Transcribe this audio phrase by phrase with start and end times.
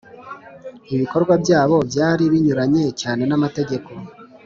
[0.95, 3.89] ibikorwa byabo byari binyuranye cyane n’amategeko